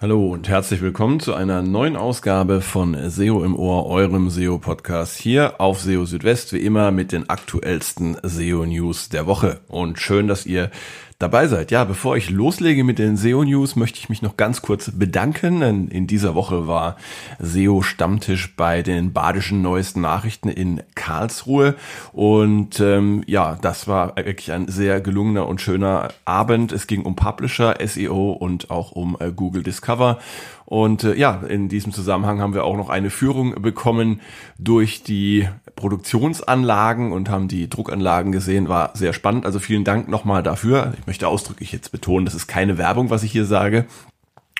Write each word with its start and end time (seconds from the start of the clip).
Hallo 0.00 0.28
und 0.28 0.48
herzlich 0.48 0.80
willkommen 0.80 1.18
zu 1.18 1.34
einer 1.34 1.60
neuen 1.60 1.96
Ausgabe 1.96 2.60
von 2.60 2.96
SEO 3.10 3.42
im 3.42 3.56
Ohr, 3.56 3.86
eurem 3.86 4.30
SEO-Podcast 4.30 5.18
hier 5.18 5.60
auf 5.60 5.80
SEO 5.80 6.04
Südwest, 6.04 6.52
wie 6.52 6.60
immer 6.60 6.92
mit 6.92 7.10
den 7.10 7.28
aktuellsten 7.28 8.16
SEO-News 8.22 9.08
der 9.08 9.26
Woche. 9.26 9.58
Und 9.66 9.98
schön, 9.98 10.28
dass 10.28 10.46
ihr 10.46 10.70
dabei 11.18 11.48
seid. 11.48 11.72
Ja, 11.72 11.82
bevor 11.82 12.16
ich 12.16 12.30
loslege 12.30 12.84
mit 12.84 13.00
den 13.00 13.16
SEO-News, 13.16 13.74
möchte 13.74 13.98
ich 13.98 14.08
mich 14.08 14.22
noch 14.22 14.36
ganz 14.36 14.62
kurz 14.62 14.92
bedanken. 14.94 15.60
Denn 15.60 15.88
in 15.88 16.06
dieser 16.06 16.36
Woche 16.36 16.68
war 16.68 16.96
SEO-Stammtisch 17.40 18.54
bei 18.54 18.82
den 18.82 19.12
badischen 19.12 19.60
neuesten 19.60 20.00
Nachrichten 20.00 20.48
in 20.48 20.80
Karlsruhe. 20.94 21.74
Und 22.12 22.78
ähm, 22.78 23.24
ja, 23.26 23.58
das 23.60 23.88
war 23.88 24.14
wirklich 24.16 24.52
ein 24.52 24.68
sehr 24.68 25.00
gelungener 25.00 25.48
und 25.48 25.60
schöner 25.60 26.10
Abend. 26.24 26.70
Es 26.70 26.86
ging 26.86 27.02
um 27.02 27.16
Publisher, 27.16 27.76
SEO 27.84 28.30
und 28.30 28.70
auch 28.70 28.92
um 28.92 29.16
äh, 29.18 29.32
Google 29.32 29.64
Discover. 29.64 30.20
Und 30.68 31.02
äh, 31.02 31.14
ja, 31.14 31.40
in 31.48 31.70
diesem 31.70 31.94
Zusammenhang 31.94 32.42
haben 32.42 32.52
wir 32.52 32.64
auch 32.64 32.76
noch 32.76 32.90
eine 32.90 33.08
Führung 33.08 33.62
bekommen 33.62 34.20
durch 34.58 35.02
die 35.02 35.48
Produktionsanlagen 35.76 37.10
und 37.10 37.30
haben 37.30 37.48
die 37.48 37.70
Druckanlagen 37.70 38.32
gesehen. 38.32 38.68
War 38.68 38.90
sehr 38.94 39.14
spannend. 39.14 39.46
Also 39.46 39.60
vielen 39.60 39.84
Dank 39.84 40.08
nochmal 40.08 40.42
dafür. 40.42 40.92
Ich 41.00 41.06
möchte 41.06 41.26
ausdrücklich 41.26 41.72
jetzt 41.72 41.90
betonen, 41.90 42.26
das 42.26 42.34
ist 42.34 42.48
keine 42.48 42.76
Werbung, 42.76 43.08
was 43.08 43.22
ich 43.22 43.32
hier 43.32 43.46
sage 43.46 43.86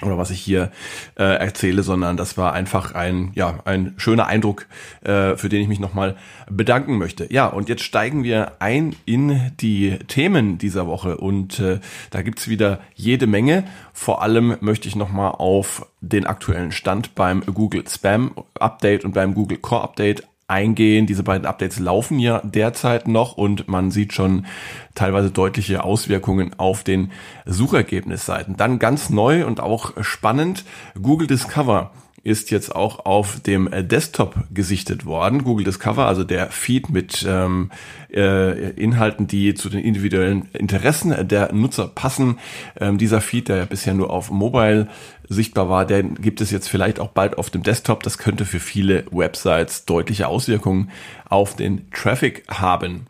oder 0.03 0.17
was 0.17 0.31
ich 0.31 0.41
hier 0.41 0.71
äh, 1.17 1.25
erzähle, 1.25 1.83
sondern 1.83 2.17
das 2.17 2.37
war 2.37 2.53
einfach 2.53 2.95
ein 2.95 3.33
ja 3.35 3.59
ein 3.65 3.95
schöner 3.97 4.27
Eindruck, 4.27 4.67
äh, 5.03 5.37
für 5.37 5.49
den 5.49 5.61
ich 5.61 5.69
mich 5.69 5.81
nochmal 5.81 6.17
bedanken 6.49 6.99
möchte. 6.99 7.33
Ja, 7.33 7.47
und 7.47 7.69
jetzt 7.69 7.83
steigen 7.83 8.23
wir 8.23 8.53
ein 8.61 8.95
in 9.07 9.53
die 9.61 9.99
Themen 10.07 10.59
dieser 10.59 10.87
Woche 10.87 11.17
und 11.17 11.59
äh, 11.59 11.81
da 12.11 12.23
gibt's 12.23 12.49
wieder 12.49 12.81
jede 12.95 13.27
Menge. 13.27 13.65
Vor 13.93 14.23
allem 14.23 14.57
möchte 14.61 14.87
ich 14.87 14.95
nochmal 14.95 15.33
auf 15.33 15.87
den 16.01 16.27
aktuellen 16.27 16.71
Stand 16.71 17.17
beim 17.17 17.45
Google 17.45 17.85
Spam 17.89 18.33
Update 18.59 19.05
und 19.05 19.15
beim 19.15 19.35
Google 19.35 19.59
Core 19.59 19.83
Update 19.83 20.23
eingehen. 20.49 21.07
Diese 21.07 21.23
beiden 21.23 21.47
Updates 21.47 21.79
laufen 21.79 22.19
ja 22.19 22.41
derzeit 22.43 23.07
noch 23.07 23.37
und 23.37 23.69
man 23.69 23.91
sieht 23.91 24.13
schon 24.13 24.47
teilweise 24.95 25.31
deutliche 25.31 25.85
Auswirkungen 25.85 26.59
auf 26.59 26.83
den 26.83 27.13
Suchergebnisseiten. 27.47 28.57
Dann 28.57 28.79
ganz 28.79 29.11
neu 29.11 29.47
und 29.47 29.61
auch 29.61 29.93
spannend, 30.03 30.65
Google 31.01 31.29
Discover 31.29 31.93
ist 32.25 32.51
jetzt 32.51 32.75
auch 32.75 33.07
auf 33.07 33.41
dem 33.41 33.71
Desktop 33.73 34.35
gesichtet 34.53 35.07
worden. 35.07 35.45
Google 35.45 35.65
Discover, 35.65 36.07
also 36.07 36.25
der 36.25 36.51
Feed 36.51 36.91
mit 36.91 37.25
ähm, 37.27 37.71
äh, 38.13 38.71
Inhalten, 38.73 39.27
die 39.27 39.55
zu 39.55 39.69
den 39.69 39.81
individuellen 39.81 40.49
Interessen 40.53 41.15
der 41.29 41.53
Nutzer 41.53 41.87
passen. 41.89 42.39
Ähm, 42.79 42.99
dieser 42.99 43.21
Feed, 43.21 43.49
der 43.49 43.57
ja 43.57 43.65
bisher 43.65 43.95
nur 43.95 44.11
auf 44.11 44.31
Mobile 44.31 44.89
sichtbar 45.29 45.69
war, 45.69 45.85
den 45.85 46.15
gibt 46.17 46.41
es 46.41 46.51
jetzt 46.51 46.69
vielleicht 46.69 47.01
auch 47.01 47.09
bald 47.11 47.39
auf 47.39 47.51
dem 47.51 47.63
Desktop. 47.63 48.03
Das 48.03 48.19
könnte 48.19 48.45
für 48.45 48.61
viele 48.61 49.05
Websites 49.11 49.85
deutliche 49.85 50.29
Auswirkungen 50.29 50.91
auf 51.29 51.57
den 51.57 51.91
Traffic 51.91 52.45
haben. 52.49 53.07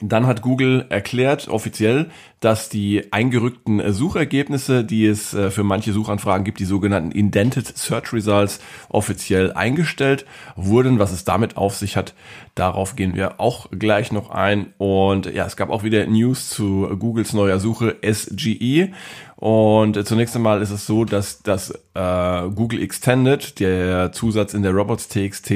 Dann 0.00 0.26
hat 0.26 0.40
Google 0.40 0.86
erklärt 0.88 1.48
offiziell, 1.48 2.10
dass 2.40 2.70
die 2.70 3.12
eingerückten 3.12 3.92
Suchergebnisse, 3.92 4.84
die 4.84 5.06
es 5.06 5.34
äh, 5.34 5.50
für 5.50 5.64
manche 5.64 5.92
Suchanfragen 5.92 6.44
gibt, 6.44 6.60
die 6.60 6.64
sogenannten 6.64 7.12
Indented 7.12 7.76
Search 7.76 8.12
Results, 8.12 8.58
offiziell 8.88 9.52
eingestellt 9.52 10.24
wurden. 10.56 10.98
Was 10.98 11.12
es 11.12 11.24
damit 11.24 11.58
auf 11.58 11.76
sich 11.76 11.96
hat, 11.96 12.14
darauf 12.54 12.96
gehen 12.96 13.14
wir 13.14 13.38
auch 13.38 13.68
gleich 13.70 14.12
noch 14.12 14.30
ein. 14.30 14.72
Und 14.78 15.26
ja, 15.26 15.44
es 15.44 15.56
gab 15.56 15.68
auch 15.68 15.84
wieder 15.84 16.06
News 16.06 16.48
zu 16.48 16.88
Googles 16.98 17.34
neuer 17.34 17.60
Suche 17.60 17.96
SGE. 18.02 18.92
Und 19.42 20.06
zunächst 20.06 20.36
einmal 20.36 20.62
ist 20.62 20.70
es 20.70 20.86
so, 20.86 21.04
dass 21.04 21.42
das 21.42 21.72
äh, 21.94 22.48
Google 22.54 22.80
Extended, 22.80 23.58
der 23.58 24.12
Zusatz 24.12 24.54
in 24.54 24.62
der 24.62 24.70
Robots.txt, 24.70 25.50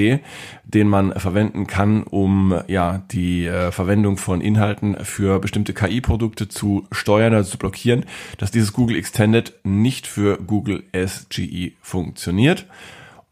den 0.64 0.88
man 0.88 1.12
verwenden 1.12 1.68
kann, 1.68 2.02
um 2.02 2.62
ja 2.66 3.04
die 3.12 3.46
äh, 3.46 3.70
Verwendung 3.70 4.16
von 4.16 4.40
Inhalten 4.40 4.96
für 5.04 5.38
bestimmte 5.38 5.72
KI-Produkte 5.72 6.48
zu 6.48 6.88
steuern, 6.90 7.32
also 7.32 7.52
zu 7.52 7.58
blockieren, 7.58 8.06
dass 8.38 8.50
dieses 8.50 8.72
Google 8.72 8.96
Extended 8.96 9.52
nicht 9.62 10.08
für 10.08 10.36
Google 10.38 10.82
SGE 10.92 11.70
funktioniert. 11.80 12.66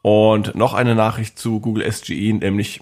Und 0.03 0.55
noch 0.55 0.73
eine 0.75 0.95
Nachricht 0.95 1.37
zu 1.37 1.59
Google 1.59 1.91
SGE, 1.91 2.33
nämlich 2.33 2.81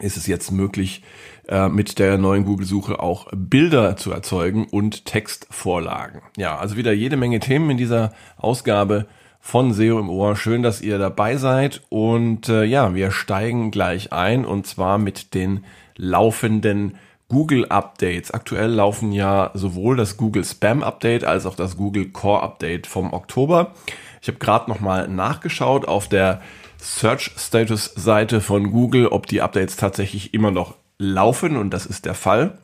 ist 0.00 0.18
es 0.18 0.26
jetzt 0.26 0.52
möglich, 0.52 1.02
äh, 1.48 1.68
mit 1.68 1.98
der 1.98 2.18
neuen 2.18 2.44
Google-Suche 2.44 3.00
auch 3.00 3.26
Bilder 3.32 3.96
zu 3.96 4.12
erzeugen 4.12 4.66
und 4.70 5.04
Textvorlagen. 5.04 6.22
Ja, 6.36 6.56
also 6.56 6.76
wieder 6.76 6.92
jede 6.92 7.16
Menge 7.16 7.40
Themen 7.40 7.70
in 7.70 7.76
dieser 7.76 8.12
Ausgabe 8.36 9.06
von 9.40 9.72
SEO 9.72 9.98
im 9.98 10.08
Ohr. 10.08 10.36
Schön, 10.36 10.62
dass 10.62 10.80
ihr 10.80 10.98
dabei 10.98 11.36
seid. 11.36 11.82
Und 11.88 12.48
äh, 12.48 12.62
ja, 12.64 12.94
wir 12.94 13.10
steigen 13.10 13.70
gleich 13.72 14.12
ein 14.12 14.44
und 14.44 14.66
zwar 14.66 14.98
mit 14.98 15.34
den 15.34 15.64
laufenden 15.96 16.96
Google 17.28 17.66
Updates. 17.66 18.30
Aktuell 18.30 18.70
laufen 18.70 19.10
ja 19.10 19.50
sowohl 19.54 19.96
das 19.96 20.16
Google 20.16 20.44
Spam 20.44 20.82
Update 20.82 21.24
als 21.24 21.46
auch 21.46 21.56
das 21.56 21.76
Google 21.76 22.10
Core 22.10 22.42
Update 22.42 22.86
vom 22.86 23.12
Oktober. 23.12 23.72
Ich 24.20 24.28
habe 24.28 24.38
gerade 24.38 24.70
noch 24.70 24.80
mal 24.80 25.08
nachgeschaut 25.08 25.88
auf 25.88 26.08
der 26.08 26.40
Search 26.78 27.32
Status 27.36 27.92
Seite 27.96 28.40
von 28.40 28.70
Google, 28.70 29.08
ob 29.08 29.26
die 29.26 29.40
Updates 29.40 29.76
tatsächlich 29.76 30.34
immer 30.34 30.50
noch 30.50 30.74
laufen 30.98 31.56
und 31.56 31.70
das 31.70 31.86
ist 31.86 32.04
der 32.04 32.14
Fall. 32.14 32.58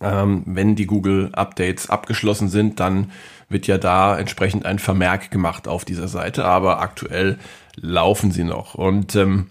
Ähm, 0.00 0.42
wenn 0.46 0.76
die 0.76 0.86
Google 0.86 1.30
Updates 1.32 1.90
abgeschlossen 1.90 2.48
sind, 2.48 2.80
dann 2.80 3.12
wird 3.50 3.66
ja 3.66 3.76
da 3.76 4.18
entsprechend 4.18 4.64
ein 4.64 4.78
Vermerk 4.78 5.30
gemacht 5.30 5.68
auf 5.68 5.84
dieser 5.84 6.08
Seite, 6.08 6.44
aber 6.44 6.80
aktuell 6.80 7.38
laufen 7.76 8.30
sie 8.30 8.44
noch. 8.44 8.74
Und 8.74 9.14
ähm, 9.16 9.48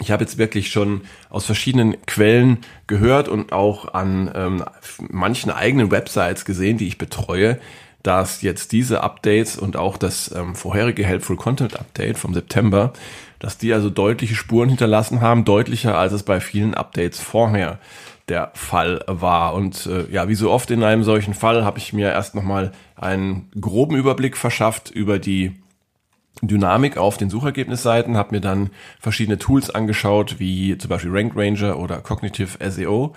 ich 0.00 0.10
habe 0.10 0.24
jetzt 0.24 0.38
wirklich 0.38 0.70
schon 0.70 1.02
aus 1.30 1.46
verschiedenen 1.46 1.96
Quellen 2.06 2.58
gehört 2.86 3.28
und 3.28 3.52
auch 3.52 3.94
an 3.94 4.30
ähm, 4.34 4.64
manchen 5.08 5.50
eigenen 5.50 5.90
Websites 5.90 6.44
gesehen, 6.44 6.78
die 6.78 6.88
ich 6.88 6.98
betreue, 6.98 7.58
dass 8.02 8.42
jetzt 8.42 8.72
diese 8.72 9.02
Updates 9.02 9.56
und 9.56 9.76
auch 9.76 9.96
das 9.96 10.32
ähm, 10.34 10.54
vorherige 10.54 11.04
Helpful 11.04 11.36
Content 11.36 11.78
Update 11.78 12.18
vom 12.18 12.34
September, 12.34 12.92
dass 13.44 13.58
die 13.58 13.74
also 13.74 13.90
deutliche 13.90 14.34
Spuren 14.34 14.70
hinterlassen 14.70 15.20
haben, 15.20 15.44
deutlicher 15.44 15.98
als 15.98 16.14
es 16.14 16.22
bei 16.22 16.40
vielen 16.40 16.72
Updates 16.72 17.20
vorher 17.20 17.78
der 18.30 18.50
Fall 18.54 19.04
war. 19.06 19.52
Und 19.52 19.84
äh, 19.84 20.10
ja, 20.10 20.30
wie 20.30 20.34
so 20.34 20.50
oft 20.50 20.70
in 20.70 20.82
einem 20.82 21.04
solchen 21.04 21.34
Fall 21.34 21.62
habe 21.62 21.76
ich 21.76 21.92
mir 21.92 22.10
erst 22.10 22.34
nochmal 22.34 22.72
einen 22.96 23.50
groben 23.60 23.96
Überblick 23.96 24.38
verschafft 24.38 24.90
über 24.90 25.18
die 25.18 25.52
Dynamik 26.40 26.96
auf 26.96 27.18
den 27.18 27.28
Suchergebnisseiten, 27.28 28.16
habe 28.16 28.34
mir 28.34 28.40
dann 28.40 28.70
verschiedene 28.98 29.36
Tools 29.36 29.68
angeschaut, 29.68 30.36
wie 30.38 30.78
zum 30.78 30.88
Beispiel 30.88 31.10
Rank 31.12 31.34
Ranger 31.36 31.78
oder 31.78 31.98
Cognitive 31.98 32.56
SEO. 32.70 33.14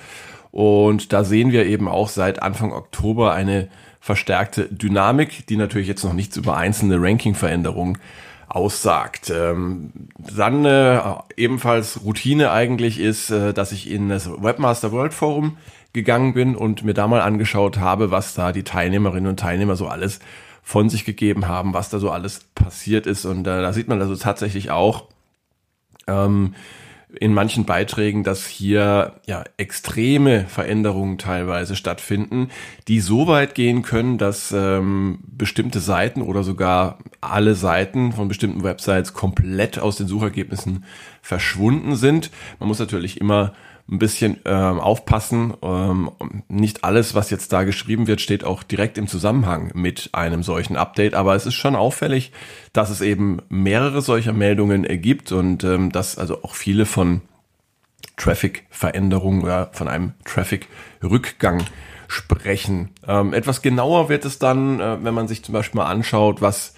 Und 0.51 1.13
da 1.13 1.23
sehen 1.23 1.53
wir 1.53 1.67
eben 1.67 1.87
auch 1.87 2.09
seit 2.09 2.41
Anfang 2.41 2.73
Oktober 2.73 3.31
eine 3.31 3.69
verstärkte 4.01 4.67
Dynamik, 4.69 5.47
die 5.47 5.55
natürlich 5.55 5.87
jetzt 5.87 6.03
noch 6.03 6.11
nichts 6.11 6.35
über 6.35 6.57
einzelne 6.57 7.01
Ranking-Veränderungen 7.01 7.97
aussagt. 8.47 9.29
Ähm, 9.29 9.91
dann 10.17 10.65
äh, 10.65 11.01
ebenfalls 11.35 12.03
Routine 12.03 12.51
eigentlich 12.51 12.99
ist, 12.99 13.29
äh, 13.29 13.53
dass 13.53 13.71
ich 13.71 13.89
in 13.89 14.09
das 14.09 14.29
Webmaster 14.29 14.91
World 14.91 15.13
Forum 15.13 15.57
gegangen 15.93 16.33
bin 16.33 16.55
und 16.55 16.83
mir 16.83 16.93
da 16.93 17.07
mal 17.07 17.21
angeschaut 17.21 17.77
habe, 17.77 18.11
was 18.11 18.33
da 18.33 18.51
die 18.51 18.63
Teilnehmerinnen 18.63 19.29
und 19.29 19.39
Teilnehmer 19.39 19.75
so 19.75 19.87
alles 19.87 20.19
von 20.63 20.89
sich 20.89 21.05
gegeben 21.05 21.47
haben, 21.47 21.73
was 21.73 21.89
da 21.89 21.99
so 21.99 22.11
alles 22.11 22.41
passiert 22.55 23.05
ist. 23.05 23.25
Und 23.25 23.47
äh, 23.47 23.61
da 23.61 23.73
sieht 23.73 23.87
man 23.87 24.01
also 24.01 24.15
tatsächlich 24.15 24.69
auch, 24.71 25.05
ähm, 26.07 26.55
in 27.19 27.33
manchen 27.33 27.63
Beiträgen, 27.63 28.23
dass 28.23 28.45
hier 28.45 29.13
ja 29.25 29.43
extreme 29.55 30.45
Veränderungen 30.45 31.17
teilweise 31.17 31.75
stattfinden, 31.77 32.49
die 32.89 32.99
so 32.99 33.27
weit 33.27 33.55
gehen 33.55 33.81
können, 33.81 34.17
dass 34.17 34.51
ähm, 34.51 35.19
bestimmte 35.25 35.79
Seiten 35.79 36.21
oder 36.21 36.43
sogar 36.43 36.99
alle 37.21 37.55
Seiten 37.55 38.11
von 38.11 38.27
bestimmten 38.27 38.63
Websites 38.63 39.13
komplett 39.13 39.79
aus 39.79 39.95
den 39.95 40.07
Suchergebnissen 40.07 40.83
verschwunden 41.21 41.95
sind. 41.95 42.29
Man 42.59 42.67
muss 42.67 42.79
natürlich 42.79 43.21
immer 43.21 43.53
ein 43.89 43.99
bisschen 43.99 44.37
ähm, 44.45 44.79
aufpassen. 44.79 45.53
Ähm, 45.61 46.11
nicht 46.49 46.83
alles, 46.83 47.15
was 47.15 47.29
jetzt 47.29 47.53
da 47.53 47.63
geschrieben 47.63 48.07
wird, 48.07 48.19
steht 48.19 48.43
auch 48.43 48.63
direkt 48.63 48.97
im 48.97 49.07
Zusammenhang 49.07 49.71
mit 49.73 50.09
einem 50.11 50.43
solchen 50.43 50.75
Update, 50.75 51.13
aber 51.13 51.35
es 51.35 51.45
ist 51.45 51.55
schon 51.55 51.75
auffällig, 51.75 52.31
dass 52.73 52.89
es 52.89 53.01
eben 53.01 53.39
mehrere 53.49 54.01
solcher 54.01 54.33
Meldungen 54.33 54.83
gibt 55.01 55.31
und 55.31 55.63
ähm, 55.63 55.91
dass 55.91 56.17
also 56.17 56.43
auch 56.43 56.55
viele 56.55 56.85
von 56.85 57.21
Traffic-Veränderungen 58.17 59.43
oder 59.43 59.69
von 59.73 59.87
einem 59.87 60.13
Traffic-Rückgang 60.25 61.63
sprechen. 62.07 62.89
Ähm, 63.07 63.33
etwas 63.33 63.61
genauer 63.61 64.09
wird 64.09 64.25
es 64.25 64.39
dann, 64.39 64.79
äh, 64.79 65.03
wenn 65.03 65.13
man 65.13 65.27
sich 65.27 65.43
zum 65.43 65.53
Beispiel 65.53 65.79
mal 65.79 65.89
anschaut, 65.89 66.41
was 66.41 66.73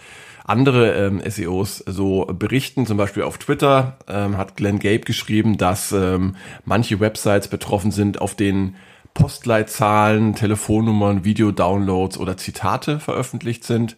andere 0.49 0.93
ähm, 0.93 1.21
SEOs 1.25 1.83
so 1.85 2.25
berichten. 2.25 2.85
Zum 2.85 2.97
Beispiel 2.97 3.23
auf 3.23 3.37
Twitter 3.37 3.97
ähm, 4.07 4.37
hat 4.37 4.55
Glenn 4.55 4.79
Gabe 4.79 5.01
geschrieben, 5.01 5.57
dass 5.57 5.91
ähm, 5.91 6.35
manche 6.65 6.99
Websites 6.99 7.47
betroffen 7.47 7.91
sind, 7.91 8.21
auf 8.21 8.35
denen 8.35 8.75
Postleitzahlen, 9.13 10.35
Telefonnummern, 10.35 11.23
Videodownloads 11.23 12.17
oder 12.17 12.37
Zitate 12.37 12.99
veröffentlicht 12.99 13.63
sind. 13.63 13.97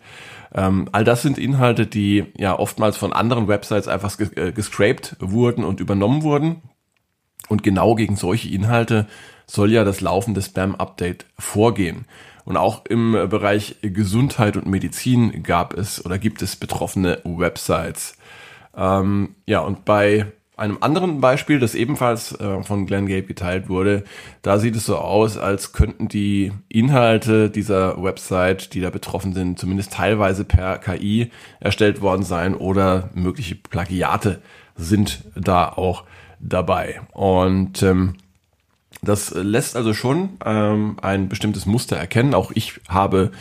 Ähm, 0.53 0.89
all 0.91 1.03
das 1.03 1.21
sind 1.21 1.37
Inhalte, 1.37 1.87
die 1.87 2.25
ja 2.37 2.57
oftmals 2.57 2.97
von 2.97 3.13
anderen 3.13 3.47
Websites 3.47 3.87
einfach 3.87 4.17
äh, 4.19 4.51
gescraped 4.51 5.15
wurden 5.19 5.63
und 5.63 5.79
übernommen 5.79 6.23
wurden. 6.23 6.61
Und 7.49 7.63
genau 7.63 7.95
gegen 7.95 8.15
solche 8.15 8.49
Inhalte 8.49 9.07
soll 9.45 9.71
ja 9.71 9.83
das 9.83 10.01
laufende 10.01 10.41
Spam-Update 10.41 11.25
vorgehen. 11.37 12.05
Und 12.51 12.57
auch 12.57 12.83
im 12.83 13.13
Bereich 13.29 13.77
Gesundheit 13.81 14.57
und 14.57 14.67
Medizin 14.67 15.41
gab 15.41 15.73
es 15.73 16.05
oder 16.05 16.17
gibt 16.17 16.41
es 16.41 16.57
betroffene 16.57 17.21
Websites. 17.23 18.17
Ähm, 18.75 19.35
ja, 19.45 19.61
und 19.61 19.85
bei 19.85 20.25
einem 20.57 20.79
anderen 20.81 21.21
Beispiel, 21.21 21.59
das 21.59 21.75
ebenfalls 21.75 22.37
äh, 22.41 22.61
von 22.63 22.87
Glenn 22.87 23.07
Gabe 23.07 23.21
geteilt 23.21 23.69
wurde, 23.69 24.03
da 24.41 24.59
sieht 24.59 24.75
es 24.75 24.85
so 24.85 24.97
aus, 24.97 25.37
als 25.37 25.71
könnten 25.71 26.09
die 26.09 26.51
Inhalte 26.67 27.49
dieser 27.49 28.03
Website, 28.03 28.73
die 28.73 28.81
da 28.81 28.89
betroffen 28.89 29.31
sind, 29.31 29.57
zumindest 29.57 29.93
teilweise 29.93 30.43
per 30.43 30.77
KI 30.77 31.31
erstellt 31.61 32.01
worden 32.01 32.23
sein 32.23 32.53
oder 32.53 33.11
mögliche 33.13 33.55
Plagiate 33.55 34.41
sind 34.75 35.23
da 35.35 35.69
auch 35.69 36.03
dabei. 36.41 36.99
Und 37.13 37.81
ähm, 37.81 38.15
das 39.01 39.31
lässt 39.31 39.75
also 39.75 39.93
schon 39.93 40.37
ähm, 40.45 40.97
ein 41.01 41.27
bestimmtes 41.27 41.65
Muster 41.65 41.97
erkennen. 41.97 42.33
Auch 42.33 42.51
ich 42.53 42.79
habe 42.87 43.31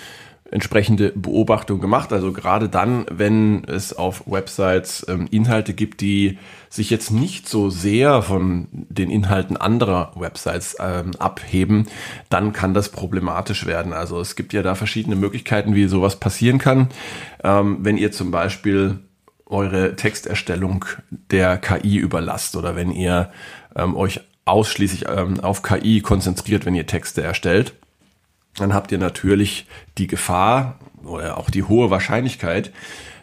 entsprechende 0.51 1.13
Beobachtungen 1.15 1.81
gemacht. 1.81 2.13
Also 2.13 2.33
gerade 2.33 2.69
dann, 2.69 3.07
wenn 3.11 3.65
es 3.65 3.93
auf 3.93 4.25
Websites 4.27 5.07
ähm, 5.09 5.29
Inhalte 5.31 5.75
gibt, 5.75 6.01
die 6.01 6.39
sich 6.69 6.91
jetzt 6.91 7.11
nicht 7.11 7.49
so 7.49 7.71
sehr 7.71 8.23
von 8.23 8.67
den 8.73 9.11
Inhalten 9.11 9.57
anderer 9.57 10.13
Websites 10.17 10.77
ähm, 10.81 11.13
abheben, 11.19 11.87
dann 12.29 12.53
kann 12.53 12.75
das 12.75 12.89
problematisch 12.89 13.67
werden. 13.67 13.93
Also 13.93 14.21
es 14.21 14.35
gibt 14.35 14.53
ja 14.53 14.63
da 14.63 14.75
verschiedene 14.75 15.17
Möglichkeiten, 15.17 15.75
wie 15.75 15.87
sowas 15.87 16.17
passieren 16.17 16.59
kann. 16.59 16.89
Ähm, 17.45 17.79
wenn 17.81 17.97
ihr 17.97 18.11
zum 18.11 18.31
Beispiel 18.31 18.99
eure 19.47 19.97
Texterstellung 19.97 20.85
der 21.31 21.59
KI 21.59 21.97
überlasst 21.97 22.57
oder 22.57 22.77
wenn 22.77 22.93
ihr 22.93 23.31
ähm, 23.77 23.97
euch 23.97 24.21
ausschließlich 24.45 25.07
ähm, 25.09 25.41
auf 25.41 25.63
KI 25.63 26.01
konzentriert, 26.01 26.67
wenn 26.67 26.75
ihr 26.75 26.87
Texte 26.87 27.23
erstellt, 27.23 27.75
dann 28.57 28.75
habt 28.75 28.93
ihr 28.93 28.99
natürlich 28.99 29.67
die 29.99 30.07
Gefahr 30.07 30.79
oder 31.05 31.39
auch 31.39 31.51
die 31.51 31.63
hohe 31.63 31.91
Wahrscheinlichkeit, 31.91 32.73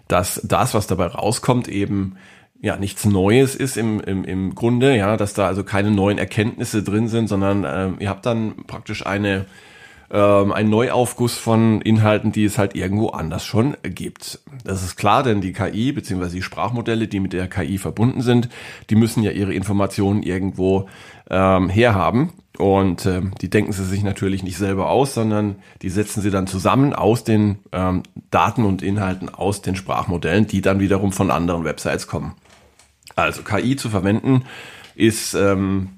dass 0.07 0.41
das, 0.43 0.73
was 0.73 0.87
dabei 0.87 1.07
rauskommt, 1.07 1.67
eben 1.67 2.17
ja 2.61 2.77
nichts 2.77 3.05
Neues 3.05 3.55
ist 3.55 3.77
im, 3.77 3.99
im, 3.99 4.23
im 4.23 4.55
Grunde, 4.55 4.95
ja, 4.95 5.17
dass 5.17 5.33
da 5.33 5.47
also 5.47 5.63
keine 5.63 5.91
neuen 5.91 6.17
Erkenntnisse 6.17 6.81
drin 6.81 7.07
sind, 7.07 7.27
sondern 7.27 7.65
ähm, 7.67 7.97
ihr 7.99 8.09
habt 8.09 8.25
dann 8.25 8.65
praktisch 8.65 9.05
eine 9.05 9.45
ähm, 10.11 10.51
ein 10.51 10.69
Neuaufguss 10.69 11.37
von 11.37 11.81
Inhalten, 11.81 12.31
die 12.31 12.45
es 12.45 12.57
halt 12.57 12.75
irgendwo 12.75 13.09
anders 13.09 13.45
schon 13.45 13.75
gibt. 13.83 14.39
Das 14.63 14.83
ist 14.83 14.95
klar, 14.95 15.23
denn 15.23 15.41
die 15.41 15.53
KI 15.53 15.91
bzw. 15.91 16.29
die 16.29 16.41
Sprachmodelle, 16.41 17.07
die 17.07 17.19
mit 17.19 17.33
der 17.33 17.47
KI 17.47 17.77
verbunden 17.77 18.21
sind, 18.21 18.49
die 18.89 18.95
müssen 18.95 19.23
ja 19.23 19.31
ihre 19.31 19.53
Informationen 19.53 20.23
irgendwo 20.23 20.87
ähm, 21.29 21.69
herhaben. 21.69 22.33
Und 22.57 23.05
ähm, 23.05 23.33
die 23.39 23.51
denken 23.51 23.71
sie 23.71 23.85
sich 23.85 24.01
natürlich 24.01 24.41
nicht 24.41 24.57
selber 24.57 24.89
aus, 24.89 25.13
sondern 25.13 25.57
die 25.83 25.89
setzen 25.89 26.21
sie 26.21 26.31
dann 26.31 26.47
zusammen 26.47 26.93
aus 26.93 27.23
den 27.23 27.59
ähm, 27.71 28.01
Daten 28.31 28.65
und 28.65 28.81
Inhalten 28.81 29.29
aus 29.29 29.61
den 29.61 29.75
Sprachmodellen, 29.75 30.47
die 30.47 30.61
dann 30.61 30.79
wiederum 30.79 31.11
von 31.11 31.29
anderen 31.29 31.65
Websites 31.65 32.07
kommen. 32.07 32.33
Also 33.15 33.43
KI 33.43 33.75
zu 33.75 33.89
verwenden 33.89 34.43
ist 34.95 35.35
ähm, 35.35 35.89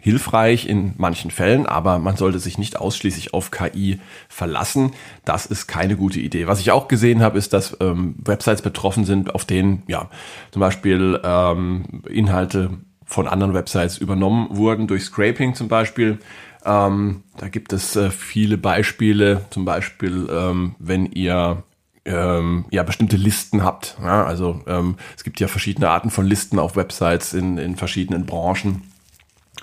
hilfreich 0.00 0.68
in 0.68 0.94
manchen 0.96 1.30
Fällen, 1.30 1.66
aber 1.66 1.98
man 1.98 2.16
sollte 2.16 2.38
sich 2.38 2.56
nicht 2.56 2.78
ausschließlich 2.78 3.34
auf 3.34 3.50
KI 3.50 4.00
verlassen. 4.28 4.92
Das 5.24 5.44
ist 5.46 5.66
keine 5.66 5.96
gute 5.96 6.20
Idee. 6.20 6.46
Was 6.46 6.60
ich 6.60 6.70
auch 6.70 6.86
gesehen 6.86 7.20
habe, 7.20 7.36
ist, 7.36 7.52
dass 7.52 7.76
ähm, 7.80 8.14
Websites 8.24 8.62
betroffen 8.62 9.04
sind, 9.04 9.34
auf 9.34 9.44
denen 9.44 9.82
ja 9.88 10.08
zum 10.52 10.60
Beispiel 10.60 11.20
ähm, 11.24 12.02
Inhalte 12.08 12.70
von 13.04 13.26
anderen 13.26 13.54
Websites 13.54 13.98
übernommen 13.98 14.48
wurden, 14.50 14.86
durch 14.86 15.04
Scraping 15.04 15.54
zum 15.54 15.66
Beispiel. 15.68 16.18
Ähm, 16.64 17.22
da 17.36 17.48
gibt 17.48 17.72
es 17.72 17.96
äh, 17.96 18.10
viele 18.10 18.58
Beispiele, 18.58 19.46
zum 19.50 19.64
Beispiel, 19.64 20.28
ähm, 20.30 20.74
wenn 20.78 21.06
ihr 21.06 21.62
ähm, 22.04 22.66
ja 22.70 22.82
bestimmte 22.82 23.16
Listen 23.16 23.64
habt. 23.64 23.96
Ja, 24.02 24.24
also 24.24 24.60
ähm, 24.66 24.96
es 25.16 25.24
gibt 25.24 25.40
ja 25.40 25.48
verschiedene 25.48 25.90
Arten 25.90 26.10
von 26.10 26.26
Listen 26.26 26.58
auf 26.58 26.76
Websites 26.76 27.34
in, 27.34 27.58
in 27.58 27.76
verschiedenen 27.76 28.26
Branchen, 28.26 28.82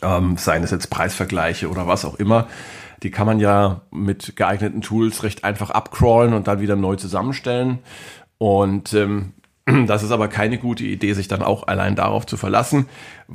ähm, 0.02 0.38
seien 0.38 0.64
es 0.64 0.72
jetzt 0.72 0.90
Preisvergleiche 0.90 1.70
oder 1.70 1.88
was 1.88 2.06
auch 2.06 2.16
immer. 2.16 2.48
Die 3.04 3.12
kann 3.12 3.28
man 3.28 3.40
ja 3.40 3.82
mit 3.92 4.36
geeigneten 4.36 4.82
Tools 4.82 5.24
recht 5.24 5.44
einfach 5.44 5.70
abcrawlen 5.70 6.34
und 6.34 6.48
dann 6.48 6.62
wieder 6.62 6.76
neu 6.76 6.96
zusammenstellen. 6.96 7.80
Und 8.38 8.94
ähm, 8.94 9.34
das 9.88 10.04
ist 10.04 10.12
aber 10.12 10.28
keine 10.28 10.60
gute 10.60 10.84
Idee, 10.84 11.14
sich 11.14 11.28
dann 11.28 11.42
auch 11.42 11.68
allein 11.68 11.96
darauf 11.96 12.28
zu 12.28 12.38
verlassen, 12.38 12.86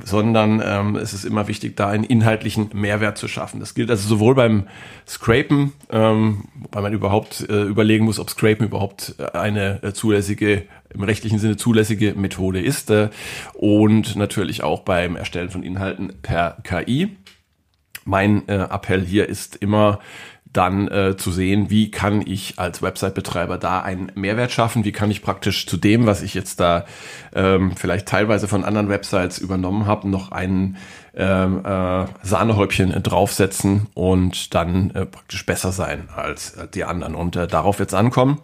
sondern 0.01 0.61
ähm, 0.63 0.95
es 0.95 1.13
ist 1.13 1.25
immer 1.25 1.49
wichtig, 1.49 1.75
da 1.75 1.89
einen 1.89 2.05
inhaltlichen 2.05 2.69
Mehrwert 2.73 3.17
zu 3.17 3.27
schaffen. 3.27 3.59
Das 3.59 3.73
gilt 3.73 3.89
also 3.89 4.07
sowohl 4.07 4.35
beim 4.35 4.67
Scrapen, 5.05 5.73
ähm, 5.89 6.45
weil 6.71 6.83
man 6.83 6.93
überhaupt 6.93 7.49
äh, 7.49 7.63
überlegen 7.63 8.05
muss, 8.05 8.17
ob 8.17 8.29
Scrapen 8.29 8.65
überhaupt 8.65 9.15
eine 9.33 9.83
äh, 9.83 9.91
zulässige, 9.91 10.63
im 10.93 11.03
rechtlichen 11.03 11.39
Sinne 11.39 11.57
zulässige 11.57 12.13
Methode 12.13 12.61
ist, 12.61 12.89
äh, 12.91 13.09
und 13.53 14.15
natürlich 14.15 14.63
auch 14.63 14.81
beim 14.81 15.17
Erstellen 15.17 15.49
von 15.49 15.63
Inhalten 15.63 16.13
per 16.21 16.57
KI. 16.63 17.17
Mein 18.05 18.47
äh, 18.47 18.67
Appell 18.69 19.05
hier 19.05 19.27
ist 19.27 19.57
immer, 19.57 19.99
dann 20.53 20.87
äh, 20.89 21.15
zu 21.15 21.31
sehen, 21.31 21.69
wie 21.69 21.91
kann 21.91 22.21
ich 22.25 22.59
als 22.59 22.81
Website-Betreiber 22.81 23.57
da 23.57 23.81
einen 23.81 24.11
Mehrwert 24.15 24.51
schaffen, 24.51 24.83
wie 24.83 24.91
kann 24.91 25.09
ich 25.09 25.21
praktisch 25.21 25.65
zu 25.65 25.77
dem, 25.77 26.05
was 26.05 26.21
ich 26.21 26.33
jetzt 26.33 26.59
da 26.59 26.85
ähm, 27.33 27.73
vielleicht 27.75 28.07
teilweise 28.07 28.47
von 28.47 28.65
anderen 28.65 28.89
Websites 28.89 29.37
übernommen 29.37 29.85
habe, 29.85 30.09
noch 30.09 30.31
ein 30.31 30.77
ähm, 31.15 31.63
äh, 31.65 32.05
Sahnehäubchen 32.23 32.91
draufsetzen 33.03 33.87
und 33.93 34.53
dann 34.53 34.91
äh, 34.91 35.05
praktisch 35.05 35.45
besser 35.45 35.71
sein 35.71 36.09
als 36.15 36.51
äh, 36.55 36.67
die 36.67 36.83
anderen 36.83 37.15
und 37.15 37.35
äh, 37.35 37.47
darauf 37.47 37.79
jetzt 37.79 37.93
ankommen. 37.93 38.39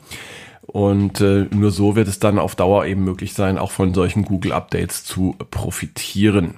Und 0.66 1.22
äh, 1.22 1.48
nur 1.52 1.72
so 1.72 1.96
wird 1.96 2.10
es 2.10 2.20
dann 2.20 2.40
auf 2.40 2.56
Dauer 2.56 2.86
eben 2.86 3.04
möglich 3.04 3.34
sein, 3.34 3.58
auch 3.58 3.72
von 3.72 3.94
solchen 3.94 4.24
Google-Updates 4.24 5.06
zu 5.06 5.36
profitieren. 5.50 6.56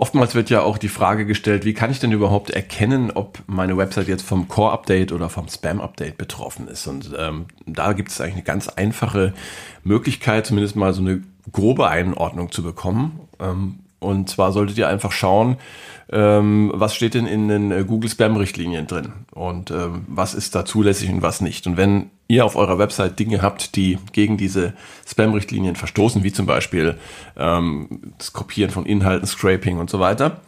Oftmals 0.00 0.34
wird 0.34 0.48
ja 0.48 0.62
auch 0.62 0.78
die 0.78 0.88
Frage 0.88 1.26
gestellt, 1.26 1.66
wie 1.66 1.74
kann 1.74 1.90
ich 1.90 2.00
denn 2.00 2.10
überhaupt 2.10 2.48
erkennen, 2.48 3.10
ob 3.10 3.42
meine 3.46 3.76
Website 3.76 4.08
jetzt 4.08 4.22
vom 4.22 4.48
Core-Update 4.48 5.12
oder 5.12 5.28
vom 5.28 5.46
Spam-Update 5.46 6.16
betroffen 6.16 6.68
ist? 6.68 6.86
Und 6.86 7.10
ähm, 7.18 7.44
da 7.66 7.92
gibt 7.92 8.08
es 8.08 8.18
eigentlich 8.18 8.36
eine 8.36 8.42
ganz 8.44 8.68
einfache 8.68 9.34
Möglichkeit, 9.84 10.46
zumindest 10.46 10.74
mal 10.74 10.94
so 10.94 11.02
eine 11.02 11.20
grobe 11.52 11.88
Einordnung 11.88 12.50
zu 12.50 12.62
bekommen. 12.62 13.20
Ähm, 13.40 13.80
und 14.00 14.28
zwar 14.28 14.52
solltet 14.52 14.76
ihr 14.78 14.88
einfach 14.88 15.12
schauen, 15.12 15.56
ähm, 16.12 16.72
was 16.74 16.94
steht 16.94 17.14
denn 17.14 17.26
in 17.26 17.48
den 17.48 17.70
äh, 17.70 17.84
Google 17.86 18.10
Spam-Richtlinien 18.10 18.86
drin 18.86 19.12
und 19.32 19.70
ähm, 19.70 20.04
was 20.08 20.34
ist 20.34 20.54
da 20.54 20.64
zulässig 20.64 21.10
und 21.10 21.22
was 21.22 21.40
nicht. 21.40 21.66
Und 21.66 21.76
wenn 21.76 22.10
ihr 22.26 22.44
auf 22.44 22.56
eurer 22.56 22.78
Website 22.78 23.18
Dinge 23.18 23.42
habt, 23.42 23.76
die 23.76 23.98
gegen 24.12 24.36
diese 24.36 24.74
Spam-Richtlinien 25.06 25.76
verstoßen, 25.76 26.24
wie 26.24 26.32
zum 26.32 26.46
Beispiel 26.46 26.98
ähm, 27.36 28.14
das 28.18 28.32
Kopieren 28.32 28.72
von 28.72 28.86
Inhalten, 28.86 29.26
Scraping 29.26 29.78
und 29.78 29.88
so 29.88 30.00
weiter, 30.00 30.40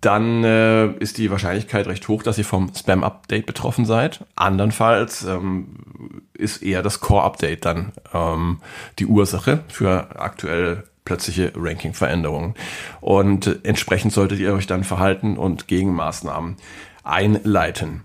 dann 0.00 0.44
äh, 0.44 0.92
ist 0.92 1.18
die 1.18 1.30
Wahrscheinlichkeit 1.30 1.86
recht 1.86 2.08
hoch, 2.08 2.22
dass 2.22 2.38
ihr 2.38 2.44
vom 2.44 2.70
Spam-Update 2.74 3.44
betroffen 3.44 3.84
seid. 3.84 4.24
Andernfalls 4.34 5.24
ähm, 5.24 6.22
ist 6.32 6.62
eher 6.62 6.82
das 6.82 7.00
Core-Update 7.00 7.66
dann 7.66 7.92
ähm, 8.14 8.60
die 8.98 9.06
Ursache 9.06 9.64
für 9.68 10.08
aktuell 10.18 10.84
plötzliche 11.04 11.52
Ranking-Veränderungen. 11.54 12.54
Und 13.00 13.60
entsprechend 13.64 14.12
solltet 14.12 14.40
ihr 14.40 14.54
euch 14.54 14.66
dann 14.66 14.84
verhalten 14.84 15.36
und 15.36 15.68
Gegenmaßnahmen 15.68 16.56
einleiten. 17.02 18.02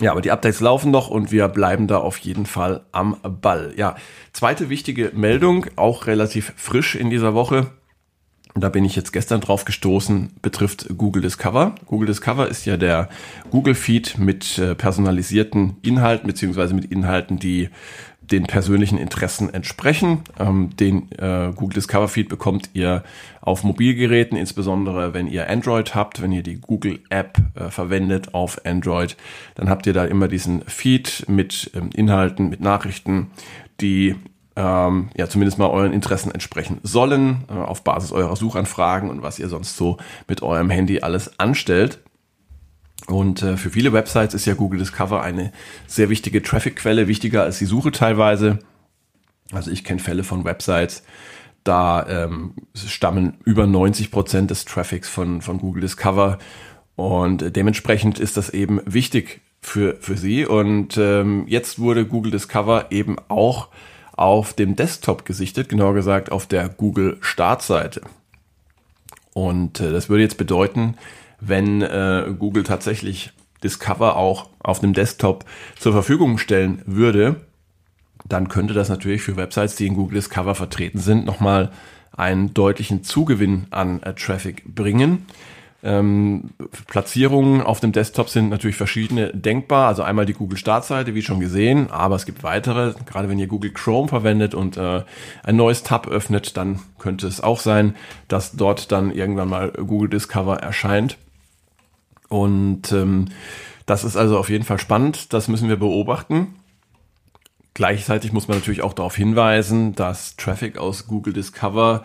Ja, 0.00 0.12
aber 0.12 0.22
die 0.22 0.30
Updates 0.30 0.60
laufen 0.60 0.90
noch 0.90 1.08
und 1.08 1.30
wir 1.30 1.48
bleiben 1.48 1.86
da 1.86 1.98
auf 1.98 2.16
jeden 2.18 2.46
Fall 2.46 2.82
am 2.90 3.16
Ball. 3.22 3.74
Ja, 3.76 3.96
zweite 4.32 4.70
wichtige 4.70 5.12
Meldung, 5.14 5.66
auch 5.76 6.06
relativ 6.06 6.54
frisch 6.56 6.94
in 6.94 7.10
dieser 7.10 7.34
Woche. 7.34 7.70
Da 8.54 8.68
bin 8.68 8.84
ich 8.84 8.96
jetzt 8.96 9.12
gestern 9.12 9.40
drauf 9.40 9.64
gestoßen, 9.64 10.30
betrifft 10.42 10.88
Google 10.96 11.22
Discover. 11.22 11.74
Google 11.86 12.06
Discover 12.06 12.48
ist 12.48 12.64
ja 12.64 12.76
der 12.76 13.08
Google 13.50 13.74
Feed 13.74 14.18
mit 14.18 14.58
äh, 14.58 14.74
personalisierten 14.74 15.76
Inhalten, 15.82 16.26
beziehungsweise 16.26 16.74
mit 16.74 16.86
Inhalten, 16.86 17.38
die 17.38 17.68
den 18.30 18.44
persönlichen 18.44 18.98
Interessen 18.98 19.52
entsprechen. 19.52 20.20
Ähm, 20.38 20.70
den 20.76 21.10
äh, 21.12 21.52
Google 21.54 21.74
Discover 21.74 22.08
Feed 22.08 22.28
bekommt 22.28 22.70
ihr 22.72 23.02
auf 23.40 23.64
Mobilgeräten, 23.64 24.36
insbesondere 24.36 25.14
wenn 25.14 25.26
ihr 25.26 25.48
Android 25.48 25.94
habt, 25.94 26.22
wenn 26.22 26.32
ihr 26.32 26.42
die 26.42 26.60
Google 26.60 27.00
App 27.08 27.38
äh, 27.54 27.70
verwendet 27.70 28.34
auf 28.34 28.64
Android, 28.64 29.16
dann 29.54 29.68
habt 29.68 29.86
ihr 29.86 29.92
da 29.92 30.04
immer 30.04 30.28
diesen 30.28 30.62
Feed 30.62 31.24
mit 31.28 31.70
ähm, 31.74 31.90
Inhalten, 31.94 32.48
mit 32.48 32.60
Nachrichten, 32.60 33.30
die 33.80 34.14
ähm, 34.56 35.08
ja 35.16 35.28
zumindest 35.28 35.58
mal 35.58 35.68
euren 35.68 35.92
Interessen 35.92 36.30
entsprechen 36.32 36.80
sollen, 36.82 37.44
äh, 37.48 37.54
auf 37.54 37.82
Basis 37.82 38.12
eurer 38.12 38.36
Suchanfragen 38.36 39.10
und 39.10 39.22
was 39.22 39.38
ihr 39.38 39.48
sonst 39.48 39.76
so 39.76 39.96
mit 40.28 40.42
eurem 40.42 40.70
Handy 40.70 41.00
alles 41.00 41.38
anstellt. 41.38 42.00
Und 43.10 43.42
äh, 43.42 43.56
für 43.56 43.70
viele 43.70 43.92
Websites 43.92 44.34
ist 44.34 44.46
ja 44.46 44.54
Google 44.54 44.78
Discover 44.78 45.22
eine 45.22 45.52
sehr 45.86 46.08
wichtige 46.08 46.42
Traffic-Quelle, 46.42 47.08
wichtiger 47.08 47.42
als 47.42 47.58
die 47.58 47.66
Suche 47.66 47.90
teilweise. 47.90 48.58
Also 49.52 49.70
ich 49.70 49.84
kenne 49.84 50.00
Fälle 50.00 50.22
von 50.22 50.44
Websites, 50.44 51.02
da 51.64 52.06
ähm, 52.08 52.54
stammen 52.74 53.38
über 53.44 53.66
90 53.66 54.10
Prozent 54.10 54.50
des 54.50 54.64
Traffics 54.64 55.08
von, 55.08 55.42
von 55.42 55.58
Google 55.58 55.82
Discover. 55.82 56.38
Und 56.94 57.56
dementsprechend 57.56 58.18
ist 58.18 58.36
das 58.36 58.50
eben 58.50 58.80
wichtig 58.86 59.40
für, 59.60 59.96
für 60.00 60.16
Sie. 60.16 60.46
Und 60.46 60.96
ähm, 60.96 61.44
jetzt 61.48 61.78
wurde 61.78 62.06
Google 62.06 62.30
Discover 62.30 62.86
eben 62.90 63.16
auch 63.28 63.68
auf 64.12 64.52
dem 64.52 64.76
Desktop 64.76 65.24
gesichtet, 65.24 65.68
genauer 65.68 65.94
gesagt 65.94 66.30
auf 66.30 66.46
der 66.46 66.68
Google 66.68 67.18
Startseite. 67.20 68.02
Und 69.32 69.80
äh, 69.80 69.90
das 69.90 70.08
würde 70.08 70.22
jetzt 70.22 70.38
bedeuten, 70.38 70.96
wenn 71.40 71.82
äh, 71.82 72.32
Google 72.38 72.62
tatsächlich 72.62 73.32
Discover 73.62 74.16
auch 74.16 74.48
auf 74.60 74.80
dem 74.80 74.92
Desktop 74.92 75.44
zur 75.78 75.92
Verfügung 75.92 76.38
stellen 76.38 76.82
würde, 76.86 77.36
dann 78.26 78.48
könnte 78.48 78.74
das 78.74 78.88
natürlich 78.88 79.22
für 79.22 79.36
Websites, 79.36 79.76
die 79.76 79.86
in 79.86 79.94
Google 79.94 80.16
Discover 80.16 80.54
vertreten 80.54 80.98
sind, 80.98 81.24
nochmal 81.24 81.70
einen 82.16 82.52
deutlichen 82.54 83.02
Zugewinn 83.02 83.66
an 83.70 84.02
äh, 84.02 84.14
Traffic 84.14 84.64
bringen. 84.74 85.26
Ähm, 85.82 86.50
Platzierungen 86.88 87.62
auf 87.62 87.80
dem 87.80 87.92
Desktop 87.92 88.28
sind 88.28 88.50
natürlich 88.50 88.76
verschiedene 88.76 89.28
denkbar. 89.28 89.88
Also 89.88 90.02
einmal 90.02 90.26
die 90.26 90.34
Google 90.34 90.58
Startseite, 90.58 91.14
wie 91.14 91.22
schon 91.22 91.40
gesehen, 91.40 91.90
aber 91.90 92.16
es 92.16 92.26
gibt 92.26 92.42
weitere. 92.42 92.92
Gerade 93.06 93.30
wenn 93.30 93.38
ihr 93.38 93.46
Google 93.46 93.72
Chrome 93.72 94.08
verwendet 94.08 94.54
und 94.54 94.76
äh, 94.76 95.02
ein 95.42 95.56
neues 95.56 95.82
Tab 95.82 96.06
öffnet, 96.06 96.56
dann 96.58 96.80
könnte 96.98 97.26
es 97.26 97.40
auch 97.40 97.60
sein, 97.60 97.96
dass 98.28 98.52
dort 98.52 98.92
dann 98.92 99.10
irgendwann 99.10 99.48
mal 99.48 99.70
Google 99.70 100.10
Discover 100.10 100.58
erscheint. 100.58 101.16
Und 102.30 102.92
ähm, 102.92 103.26
das 103.84 104.04
ist 104.04 104.16
also 104.16 104.38
auf 104.38 104.48
jeden 104.48 104.64
Fall 104.64 104.78
spannend. 104.78 105.34
Das 105.34 105.48
müssen 105.48 105.68
wir 105.68 105.76
beobachten. 105.76 106.54
Gleichzeitig 107.74 108.32
muss 108.32 108.48
man 108.48 108.56
natürlich 108.56 108.82
auch 108.82 108.94
darauf 108.94 109.16
hinweisen, 109.16 109.94
dass 109.94 110.36
Traffic 110.36 110.78
aus 110.78 111.06
Google 111.06 111.32
Discover 111.32 112.04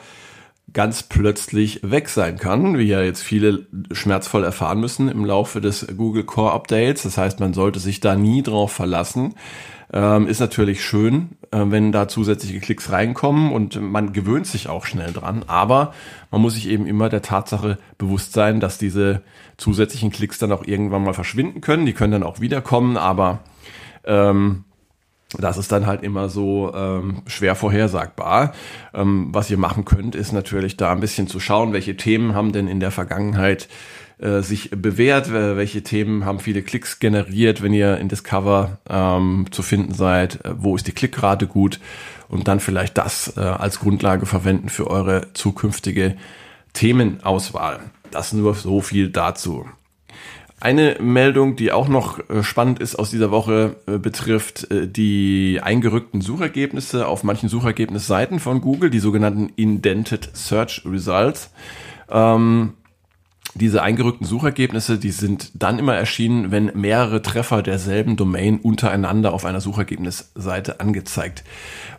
ganz 0.74 1.03
plötzlich 1.03 1.79
weg 1.84 2.10
sein 2.10 2.38
kann, 2.38 2.77
wie 2.77 2.84
ja 2.84 3.01
jetzt 3.01 3.22
viele 3.22 3.65
schmerzvoll 3.91 4.43
erfahren 4.43 4.79
müssen 4.79 5.07
im 5.07 5.24
Laufe 5.24 5.62
des 5.62 5.88
Google 5.95 6.24
Core 6.24 6.53
Updates. 6.53 7.03
Das 7.03 7.17
heißt, 7.17 7.39
man 7.39 7.53
sollte 7.53 7.79
sich 7.79 8.00
da 8.00 8.15
nie 8.15 8.43
drauf 8.43 8.72
verlassen. 8.72 9.36
Ähm, 9.93 10.27
ist 10.27 10.39
natürlich 10.39 10.84
schön, 10.84 11.38
äh, 11.51 11.62
wenn 11.65 11.91
da 11.91 12.07
zusätzliche 12.07 12.60
Klicks 12.60 12.91
reinkommen 12.91 13.53
und 13.53 13.79
man 13.79 14.13
gewöhnt 14.13 14.48
sich 14.48 14.67
auch 14.67 14.86
schnell 14.86 15.13
dran. 15.13 15.43
Aber 15.48 15.93
man 16.31 16.41
muss 16.41 16.55
sich 16.55 16.67
eben 16.67 16.88
immer 16.88 17.07
der 17.07 17.22
Tatsache 17.22 17.77
bewusst 17.98 18.34
sein, 18.34 18.60
dass 18.60 18.77
diese 18.77 19.22
zusätzlichen 19.57 20.12
Klicks 20.12 20.39
dann 20.39 20.51
auch 20.51 20.65
irgendwann 20.65 21.03
mal 21.03 21.13
verschwinden 21.13 21.62
können. 21.62 21.86
Die 21.86 21.93
können 21.93 22.12
dann 22.12 22.24
auch 22.24 22.41
wiederkommen, 22.41 22.98
aber 22.98 23.39
ähm, 24.03 24.65
das 25.39 25.57
ist 25.57 25.71
dann 25.71 25.85
halt 25.85 26.03
immer 26.03 26.29
so 26.29 26.73
ähm, 26.73 27.21
schwer 27.27 27.55
vorhersagbar. 27.55 28.53
Ähm, 28.93 29.29
was 29.31 29.49
ihr 29.49 29.57
machen 29.57 29.85
könnt, 29.85 30.15
ist 30.15 30.31
natürlich 30.31 30.77
da 30.77 30.91
ein 30.91 30.99
bisschen 30.99 31.27
zu 31.27 31.39
schauen, 31.39 31.73
welche 31.73 31.97
Themen 31.97 32.35
haben 32.35 32.51
denn 32.51 32.67
in 32.67 32.79
der 32.79 32.91
Vergangenheit 32.91 33.67
äh, 34.17 34.41
sich 34.41 34.71
bewährt, 34.71 35.31
welche 35.31 35.83
Themen 35.83 36.23
haben 36.23 36.39
viele 36.39 36.61
Klicks 36.61 36.99
generiert, 36.99 37.61
wenn 37.61 37.73
ihr 37.73 37.97
in 37.97 38.07
Discover 38.07 38.77
ähm, 38.89 39.47
zu 39.51 39.61
finden 39.61 39.93
seid, 39.93 40.45
äh, 40.45 40.53
wo 40.57 40.75
ist 40.75 40.87
die 40.87 40.93
Klickrate 40.93 41.47
gut 41.47 41.79
und 42.29 42.47
dann 42.47 42.61
vielleicht 42.61 42.97
das 42.97 43.35
äh, 43.35 43.41
als 43.41 43.79
Grundlage 43.79 44.25
verwenden 44.25 44.69
für 44.69 44.87
eure 44.89 45.33
zukünftige 45.33 46.15
Themenauswahl. 46.71 47.81
Das 48.11 48.31
nur 48.31 48.53
so 48.55 48.79
viel 48.79 49.09
dazu. 49.09 49.65
Eine 50.59 50.97
Meldung, 51.01 51.57
die 51.57 51.71
auch 51.74 51.89
noch 51.89 52.19
äh, 52.29 52.41
spannend 52.41 52.79
ist 52.79 52.95
aus 52.95 53.09
dieser 53.09 53.29
Woche, 53.29 53.75
äh, 53.88 53.97
betrifft 53.97 54.71
äh, 54.71 54.88
die 54.88 55.59
eingerückten 55.62 56.21
Suchergebnisse 56.21 57.07
auf 57.07 57.24
manchen 57.24 57.50
Suchergebnisseiten 57.50 58.39
von 58.39 58.62
Google, 58.62 58.89
die 58.89 59.00
sogenannten 59.00 59.51
Indented 59.57 60.29
Search 60.33 60.83
Results. 60.85 61.51
Ähm, 62.09 62.74
diese 63.53 63.81
eingerückten 63.81 64.25
Suchergebnisse, 64.25 64.97
die 64.97 65.11
sind 65.11 65.51
dann 65.53 65.79
immer 65.79 65.95
erschienen, 65.95 66.51
wenn 66.51 66.71
mehrere 66.73 67.21
Treffer 67.21 67.61
derselben 67.61 68.17
Domain 68.17 68.59
untereinander 68.59 69.33
auf 69.33 69.45
einer 69.45 69.61
Suchergebnisseite 69.61 70.81
angezeigt 70.81 71.43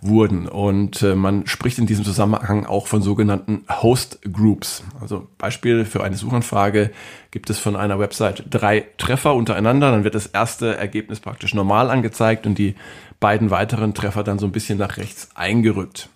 wurden. 0.03 0.49
Und 0.49 1.03
äh, 1.03 1.15
man 1.15 1.47
spricht 1.47 1.79
in 1.79 1.87
diesem 1.87 2.05
Zusammenhang 2.05 2.67
auch 2.67 2.87
von 2.87 3.01
sogenannten 3.01 3.65
Host 3.71 4.21
Groups. 4.31 4.83
Also 5.01 5.29
Beispiel 5.39 5.87
für 5.87 6.05
eine 6.05 6.17
Suchanfrage 6.17 6.91
gibt 7.31 7.49
es 7.49 7.59
von 7.59 7.75
einer 7.75 7.99
Website 7.99 8.45
drei 8.51 8.85
Treffer 8.99 9.35
untereinander, 9.35 9.91
dann 9.91 10.05
wird 10.05 10.15
das 10.15 10.27
erste 10.27 10.77
Ergebnis 10.77 11.21
praktisch 11.21 11.55
normal 11.55 11.91
angezeigt 11.91 12.47
und 12.47 12.59
die 12.59 12.75
beiden 13.19 13.51
weiteren 13.51 13.95
Treffer 13.95 14.25
dann 14.25 14.39
so 14.39 14.47
ein 14.47 14.53
bisschen 14.53 14.79
nach 14.79 14.99
rechts 14.99 15.31
eingerückt. 15.35 16.11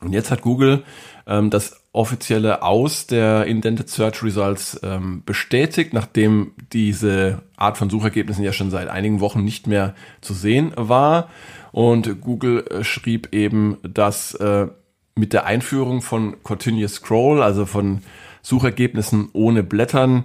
Und 0.00 0.12
jetzt 0.12 0.30
hat 0.30 0.42
Google 0.42 0.84
ähm, 1.26 1.50
das 1.50 1.80
offizielle 1.92 2.62
Aus 2.62 3.06
der 3.06 3.46
Indented 3.46 3.88
Search 3.88 4.22
Results 4.22 4.78
ähm, 4.82 5.22
bestätigt, 5.24 5.94
nachdem 5.94 6.52
diese 6.72 7.42
Art 7.56 7.78
von 7.78 7.88
Suchergebnissen 7.88 8.44
ja 8.44 8.52
schon 8.52 8.70
seit 8.70 8.88
einigen 8.88 9.20
Wochen 9.20 9.42
nicht 9.42 9.66
mehr 9.66 9.94
zu 10.20 10.34
sehen 10.34 10.72
war. 10.76 11.30
Und 11.72 12.20
Google 12.20 12.64
äh, 12.66 12.84
schrieb 12.84 13.34
eben, 13.34 13.78
dass 13.82 14.34
äh, 14.34 14.68
mit 15.14 15.32
der 15.32 15.46
Einführung 15.46 16.02
von 16.02 16.42
Continuous 16.42 16.96
Scroll, 16.96 17.42
also 17.42 17.64
von 17.64 18.02
Suchergebnissen 18.42 19.30
ohne 19.32 19.62
Blättern, 19.62 20.24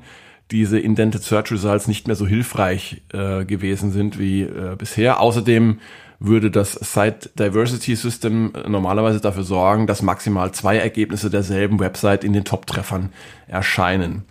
diese 0.52 0.78
Indented 0.78 1.24
Search 1.24 1.52
Results 1.52 1.88
nicht 1.88 2.08
mehr 2.08 2.18
so 2.18 2.28
hilfreich 2.28 3.02
äh, 3.14 3.46
gewesen 3.46 3.92
sind 3.92 4.20
wie 4.20 4.42
äh, 4.42 4.76
bisher. 4.78 5.22
Außerdem 5.22 5.80
würde 6.24 6.52
das 6.52 6.74
Site 6.74 7.32
Diversity 7.38 7.96
System 7.96 8.54
normalerweise 8.68 9.20
dafür 9.20 9.44
sorgen, 9.44 9.88
dass 9.88 10.04
maximal 10.04 10.52
zwei 10.52 10.78
Ergebnisse 10.78 11.32
derselben 11.32 11.80
Website 11.80 12.24
in 12.24 12.32
den 12.32 12.46
Top-Treffern 12.46 13.12
erscheinen. 13.48 14.24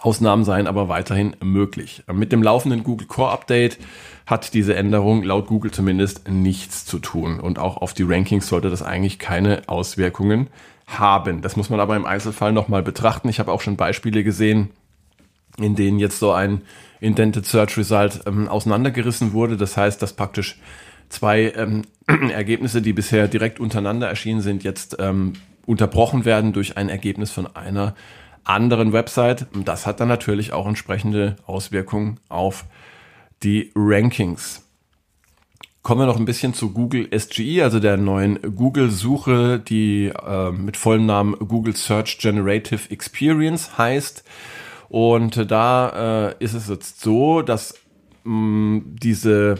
Ausnahmen 0.00 0.44
seien 0.44 0.66
aber 0.66 0.88
weiterhin 0.88 1.36
möglich. 1.40 2.02
Mit 2.12 2.32
dem 2.32 2.42
laufenden 2.42 2.82
Google 2.82 3.06
Core 3.06 3.30
Update 3.30 3.78
hat 4.26 4.52
diese 4.52 4.74
Änderung 4.74 5.22
laut 5.22 5.46
Google 5.46 5.70
zumindest 5.70 6.28
nichts 6.28 6.84
zu 6.84 6.98
tun 6.98 7.38
und 7.38 7.60
auch 7.60 7.76
auf 7.76 7.94
die 7.94 8.02
Rankings 8.02 8.48
sollte 8.48 8.68
das 8.68 8.82
eigentlich 8.82 9.20
keine 9.20 9.62
Auswirkungen 9.68 10.48
haben. 10.88 11.40
Das 11.40 11.54
muss 11.54 11.70
man 11.70 11.78
aber 11.78 11.94
im 11.94 12.04
Einzelfall 12.04 12.52
nochmal 12.52 12.82
betrachten. 12.82 13.28
Ich 13.28 13.38
habe 13.38 13.52
auch 13.52 13.60
schon 13.60 13.76
Beispiele 13.76 14.24
gesehen, 14.24 14.70
in 15.56 15.76
denen 15.76 16.00
jetzt 16.00 16.18
so 16.18 16.32
ein 16.32 16.62
Indented 17.00 17.46
Search 17.46 17.78
Result 17.78 18.22
ähm, 18.26 18.48
auseinandergerissen 18.48 19.32
wurde. 19.32 19.56
Das 19.56 19.76
heißt, 19.76 20.02
dass 20.02 20.14
praktisch 20.14 20.58
zwei 21.08 21.52
ähm, 21.56 21.82
Ergebnisse, 22.06 22.82
die 22.82 22.92
bisher 22.92 23.28
direkt 23.28 23.60
untereinander 23.60 24.08
erschienen 24.08 24.40
sind, 24.40 24.64
jetzt 24.64 24.96
ähm, 24.98 25.34
unterbrochen 25.66 26.24
werden 26.24 26.52
durch 26.52 26.76
ein 26.76 26.88
Ergebnis 26.88 27.30
von 27.30 27.46
einer 27.54 27.94
anderen 28.44 28.92
Website. 28.92 29.46
Das 29.64 29.86
hat 29.86 30.00
dann 30.00 30.08
natürlich 30.08 30.52
auch 30.52 30.66
entsprechende 30.66 31.36
Auswirkungen 31.46 32.20
auf 32.28 32.64
die 33.42 33.72
Rankings. 33.74 34.62
Kommen 35.82 36.00
wir 36.00 36.06
noch 36.06 36.18
ein 36.18 36.24
bisschen 36.24 36.52
zu 36.52 36.72
Google 36.72 37.08
SGE, 37.16 37.62
also 37.62 37.78
der 37.78 37.96
neuen 37.96 38.40
Google-Suche, 38.56 39.60
die 39.60 40.06
äh, 40.06 40.50
mit 40.50 40.76
vollem 40.76 41.06
Namen 41.06 41.36
Google 41.38 41.76
Search 41.76 42.18
Generative 42.18 42.90
Experience 42.90 43.78
heißt. 43.78 44.24
Und 44.88 45.50
da 45.50 46.30
äh, 46.30 46.34
ist 46.44 46.54
es 46.54 46.68
jetzt 46.68 47.00
so, 47.00 47.42
dass 47.42 47.74
mh, 48.24 48.82
diese 49.00 49.56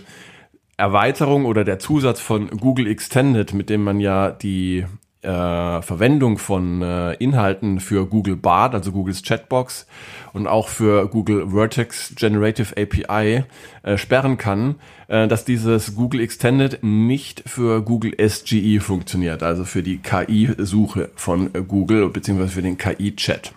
Erweiterung 0.77 1.47
oder 1.47 1.65
der 1.65 1.79
Zusatz 1.79 2.21
von 2.21 2.49
Google 2.49 2.87
Extended, 2.87 3.55
mit 3.55 3.71
dem 3.71 3.83
man 3.83 3.99
ja 3.99 4.31
die 4.31 4.85
äh, 5.23 5.83
Verwendung 5.83 6.39
von 6.39 6.83
äh, 6.83 7.15
Inhalten 7.15 7.81
für 7.81 8.07
Google 8.07 8.37
Bart, 8.37 8.75
also 8.75 8.93
Googles 8.93 9.23
Chatbox 9.23 9.87
und 10.33 10.47
auch 10.47 10.69
für 10.69 11.09
Google 11.09 11.51
Vertex 11.51 12.15
Generative 12.15 12.75
API 12.77 13.45
äh, 13.83 13.99
sperren 13.99 14.37
kann, 14.37 14.77
äh, 15.09 15.27
dass 15.27 15.45
dieses 15.45 15.97
Google 15.97 16.21
Extended 16.21 16.79
nicht 16.83 17.43
für 17.47 17.83
Google 17.83 18.15
SGE 18.29 18.79
funktioniert, 18.81 19.43
also 19.43 19.65
für 19.65 19.83
die 19.83 19.99
KI-Suche 19.99 21.11
von 21.17 21.51
Google 21.67 22.11
beziehungsweise 22.11 22.53
für 22.53 22.63
den 22.63 22.79
KI-Chat. 22.79 23.53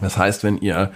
Das 0.00 0.16
heißt, 0.16 0.42
wenn 0.42 0.58
ihr 0.58 0.90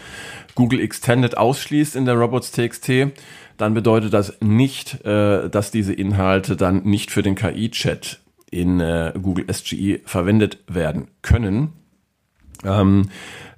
Google 0.56 0.80
Extended 0.80 1.36
ausschließt 1.36 1.94
in 1.94 2.06
der 2.06 2.14
Robots.txt, 2.14 3.12
dann 3.56 3.74
bedeutet 3.74 4.12
das 4.12 4.38
nicht, 4.40 5.04
äh, 5.04 5.48
dass 5.48 5.70
diese 5.70 5.92
Inhalte 5.92 6.56
dann 6.56 6.82
nicht 6.84 7.10
für 7.10 7.22
den 7.22 7.34
KI-Chat 7.34 8.20
in 8.50 8.80
äh, 8.80 9.12
Google 9.20 9.46
SGE 9.52 10.00
verwendet 10.04 10.58
werden 10.68 11.08
können. 11.22 11.72
Ähm, 12.64 13.10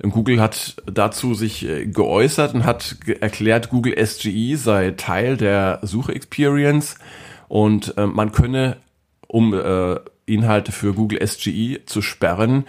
Google 0.02 0.40
hat 0.40 0.76
dazu 0.86 1.34
sich 1.34 1.66
äh, 1.68 1.86
geäußert 1.86 2.54
und 2.54 2.64
hat 2.64 2.98
ge 3.04 3.18
erklärt, 3.20 3.70
Google 3.70 3.94
SGE 4.04 4.56
sei 4.56 4.92
Teil 4.92 5.36
der 5.36 5.80
Suche-Experience 5.82 6.96
und 7.48 7.96
äh, 7.96 8.06
man 8.06 8.32
könne, 8.32 8.78
um 9.26 9.54
äh, 9.54 9.96
Inhalte 10.26 10.72
für 10.72 10.94
Google 10.94 11.26
SGE 11.26 11.84
zu 11.86 12.02
sperren, 12.02 12.64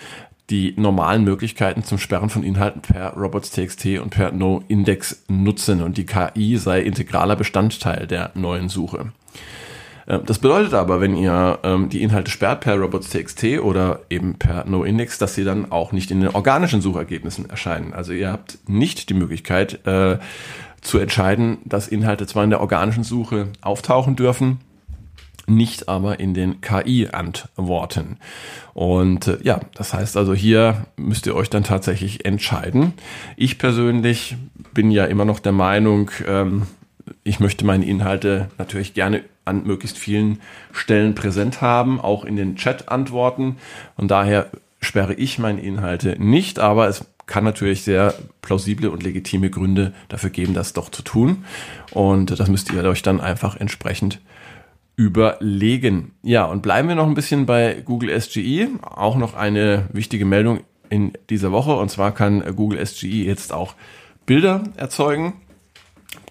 die 0.49 0.73
normalen 0.77 1.23
Möglichkeiten 1.23 1.83
zum 1.83 1.97
Sperren 1.97 2.29
von 2.29 2.43
Inhalten 2.43 2.81
per 2.81 3.13
robots.txt 3.13 3.85
und 3.99 4.09
per 4.09 4.31
No-Index 4.31 5.23
nutzen 5.27 5.81
und 5.81 5.97
die 5.97 6.05
KI 6.05 6.57
sei 6.57 6.81
integraler 6.81 7.35
Bestandteil 7.35 8.07
der 8.07 8.31
neuen 8.33 8.69
Suche. 8.69 9.11
Ähm, 10.07 10.21
das 10.25 10.39
bedeutet 10.39 10.73
aber, 10.73 10.99
wenn 10.99 11.15
ihr 11.15 11.59
ähm, 11.63 11.89
die 11.89 12.01
Inhalte 12.01 12.31
sperrt 12.31 12.61
per 12.61 12.75
robots.txt 12.75 13.59
oder 13.61 14.01
eben 14.09 14.35
per 14.35 14.65
No-Index, 14.65 15.19
dass 15.19 15.35
sie 15.35 15.43
dann 15.43 15.71
auch 15.71 15.91
nicht 15.91 16.11
in 16.11 16.21
den 16.21 16.29
organischen 16.29 16.81
Suchergebnissen 16.81 17.49
erscheinen. 17.49 17.93
Also 17.93 18.11
ihr 18.11 18.31
habt 18.31 18.57
nicht 18.67 19.09
die 19.09 19.13
Möglichkeit 19.13 19.85
äh, 19.85 20.17
zu 20.81 20.97
entscheiden, 20.97 21.59
dass 21.65 21.87
Inhalte 21.87 22.25
zwar 22.25 22.43
in 22.43 22.49
der 22.49 22.61
organischen 22.61 23.03
Suche 23.03 23.49
auftauchen 23.61 24.15
dürfen, 24.15 24.59
nicht 25.49 25.89
aber 25.89 26.19
in 26.19 26.33
den 26.33 26.61
KI-Antworten. 26.61 28.17
Und 28.73 29.27
äh, 29.27 29.37
ja, 29.43 29.59
das 29.75 29.93
heißt 29.93 30.17
also, 30.17 30.33
hier 30.33 30.85
müsst 30.95 31.25
ihr 31.25 31.35
euch 31.35 31.49
dann 31.49 31.63
tatsächlich 31.63 32.25
entscheiden. 32.25 32.93
Ich 33.35 33.57
persönlich 33.57 34.37
bin 34.73 34.91
ja 34.91 35.05
immer 35.05 35.25
noch 35.25 35.39
der 35.39 35.51
Meinung, 35.51 36.11
ähm, 36.27 36.67
ich 37.23 37.39
möchte 37.39 37.65
meine 37.65 37.85
Inhalte 37.85 38.49
natürlich 38.57 38.93
gerne 38.93 39.23
an 39.45 39.63
möglichst 39.65 39.97
vielen 39.97 40.39
Stellen 40.71 41.15
präsent 41.15 41.61
haben, 41.61 41.99
auch 41.99 42.23
in 42.23 42.35
den 42.35 42.55
Chat-Antworten. 42.55 43.57
Und 43.97 44.11
daher 44.11 44.51
sperre 44.79 45.13
ich 45.15 45.39
meine 45.39 45.61
Inhalte 45.61 46.15
nicht, 46.19 46.59
aber 46.59 46.87
es 46.87 47.05
kann 47.25 47.43
natürlich 47.43 47.83
sehr 47.83 48.13
plausible 48.41 48.89
und 48.89 49.03
legitime 49.03 49.49
Gründe 49.49 49.93
dafür 50.07 50.29
geben, 50.29 50.53
das 50.53 50.73
doch 50.73 50.89
zu 50.89 51.03
tun. 51.03 51.45
Und 51.91 52.39
das 52.39 52.49
müsst 52.49 52.71
ihr 52.71 52.83
euch 52.83 53.03
dann 53.03 53.21
einfach 53.21 53.55
entsprechend 53.55 54.19
überlegen. 54.99 56.11
Ja, 56.23 56.43
und 56.43 56.61
bleiben 56.61 56.89
wir 56.89 56.95
noch 56.95 57.07
ein 57.07 57.13
bisschen 57.13 57.45
bei 57.45 57.81
Google 57.85 58.19
SGE. 58.19 58.67
Auch 58.81 59.15
noch 59.15 59.33
eine 59.33 59.87
wichtige 59.93 60.25
Meldung 60.25 60.59
in 60.89 61.13
dieser 61.29 61.53
Woche. 61.53 61.73
Und 61.77 61.89
zwar 61.89 62.13
kann 62.13 62.43
Google 62.53 62.85
SGE 62.85 63.23
jetzt 63.23 63.53
auch 63.53 63.75
Bilder 64.25 64.65
erzeugen. 64.75 65.35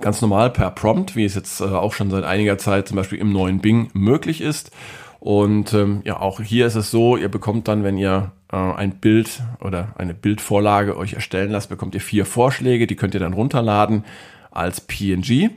Ganz 0.00 0.20
normal 0.20 0.50
per 0.50 0.70
Prompt, 0.70 1.16
wie 1.16 1.24
es 1.24 1.34
jetzt 1.34 1.62
äh, 1.62 1.64
auch 1.64 1.94
schon 1.94 2.10
seit 2.10 2.24
einiger 2.24 2.58
Zeit 2.58 2.88
zum 2.88 2.98
Beispiel 2.98 3.18
im 3.18 3.32
neuen 3.32 3.60
Bing 3.60 3.88
möglich 3.94 4.42
ist. 4.42 4.70
Und 5.18 5.72
ähm, 5.72 6.02
ja, 6.04 6.20
auch 6.20 6.42
hier 6.42 6.66
ist 6.66 6.74
es 6.74 6.90
so, 6.90 7.16
ihr 7.16 7.30
bekommt 7.30 7.68
dann, 7.68 7.84
wenn 7.84 7.96
ihr 7.96 8.32
äh, 8.52 8.56
ein 8.56 8.98
Bild 8.98 9.40
oder 9.60 9.94
eine 9.96 10.12
Bildvorlage 10.12 10.94
euch 10.94 11.14
erstellen 11.14 11.52
lasst, 11.52 11.70
bekommt 11.70 11.94
ihr 11.94 12.02
vier 12.02 12.26
Vorschläge, 12.26 12.86
die 12.86 12.96
könnt 12.96 13.14
ihr 13.14 13.20
dann 13.20 13.32
runterladen 13.32 14.04
als 14.50 14.82
PNG. 14.82 15.48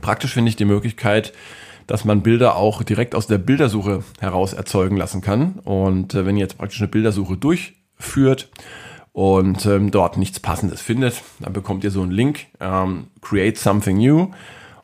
Praktisch 0.00 0.32
finde 0.32 0.50
ich 0.50 0.56
die 0.56 0.64
Möglichkeit, 0.64 1.32
dass 1.86 2.04
man 2.04 2.22
Bilder 2.22 2.56
auch 2.56 2.82
direkt 2.82 3.14
aus 3.14 3.26
der 3.26 3.38
Bildersuche 3.38 4.02
heraus 4.20 4.52
erzeugen 4.52 4.96
lassen 4.96 5.20
kann. 5.20 5.60
Und 5.64 6.14
äh, 6.14 6.26
wenn 6.26 6.36
ihr 6.36 6.42
jetzt 6.42 6.58
praktisch 6.58 6.80
eine 6.80 6.88
Bildersuche 6.88 7.36
durchführt 7.36 8.48
und 9.12 9.64
ähm, 9.66 9.90
dort 9.90 10.16
nichts 10.16 10.40
Passendes 10.40 10.80
findet, 10.80 11.22
dann 11.40 11.52
bekommt 11.52 11.84
ihr 11.84 11.90
so 11.90 12.02
einen 12.02 12.10
Link, 12.10 12.46
ähm, 12.60 13.08
Create 13.20 13.58
Something 13.58 13.98
New. 13.98 14.28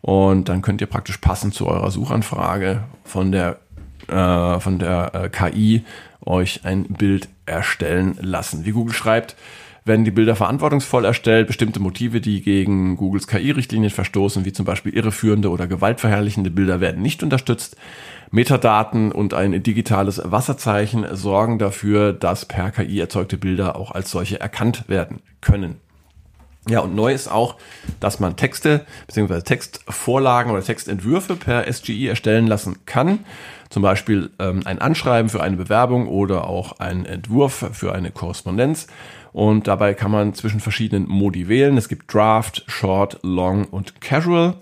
Und 0.03 0.49
dann 0.49 0.63
könnt 0.63 0.81
ihr 0.81 0.87
praktisch 0.87 1.19
passend 1.19 1.55
zu 1.55 1.67
eurer 1.67 1.91
Suchanfrage 1.91 2.85
von 3.05 3.33
der, 3.33 3.59
äh, 4.09 4.61
von 4.61 4.79
der 4.79 5.15
äh, 5.15 5.29
KI 5.29 5.85
euch 6.25 6.65
ein 6.65 6.85
Bild 6.85 7.29
erstellen 7.47 8.17
lassen. 8.21 8.65
Wie 8.65 8.73
Google 8.73 8.95
schreibt, 8.95 9.37
werden 9.85 10.05
die 10.05 10.11
Bilder 10.11 10.37
verantwortungsvoll 10.37 11.05
erstellt. 11.05 11.47
Bestimmte 11.47 11.81
Motive, 11.81 12.21
die 12.21 12.43
gegen 12.43 12.97
Googles 12.97 13.27
KI-Richtlinien 13.27 13.91
verstoßen, 13.91 14.45
wie 14.45 14.53
zum 14.53 14.65
Beispiel 14.65 14.95
irreführende 14.95 15.51
oder 15.51 15.67
gewaltverherrlichende 15.67 16.51
Bilder, 16.51 16.81
werden 16.81 17.03
nicht 17.03 17.23
unterstützt. 17.23 17.77
Metadaten 18.31 19.11
und 19.11 19.35
ein 19.35 19.63
digitales 19.63 20.21
Wasserzeichen 20.25 21.07
sorgen 21.17 21.59
dafür, 21.59 22.13
dass 22.13 22.45
per 22.45 22.71
KI 22.71 23.01
erzeugte 23.01 23.37
Bilder 23.37 23.77
auch 23.77 23.91
als 23.91 24.11
solche 24.11 24.41
erkannt 24.41 24.89
werden 24.89 25.21
können. 25.41 25.81
Ja, 26.69 26.81
und 26.81 26.95
neu 26.95 27.13
ist 27.13 27.29
auch, 27.29 27.57
dass 28.01 28.21
man 28.21 28.37
Texte 28.37 28.85
bzw. 29.07 29.41
Textvorlagen 29.41 30.53
oder 30.53 30.63
Textentwürfe 30.63 31.37
per 31.37 31.73
SGI 31.73 32.09
erstellen 32.09 32.47
lassen 32.47 32.85
kann. 32.85 33.21
Zum 33.71 33.83
Beispiel 33.83 34.31
ähm, 34.39 34.61
ein 34.65 34.79
Anschreiben 34.79 35.31
für 35.31 35.43
eine 35.43 35.57
Bewerbung 35.57 36.07
oder 36.07 36.47
auch 36.47 36.79
ein 36.79 37.07
Entwurf 37.07 37.71
für 37.73 37.95
eine 37.95 38.11
Korrespondenz. 38.11 38.89
Und 39.33 39.69
dabei 39.69 39.95
kann 39.95 40.11
man 40.11 40.35
zwischen 40.35 40.61
verschiedenen 40.61 41.09
Modi 41.09 41.49
wählen. 41.49 41.77
Es 41.77 41.89
gibt 41.89 42.13
Draft, 42.13 42.65
Short, 42.67 43.19
Long 43.23 43.65
und 43.65 44.01
Casual. 44.01 44.55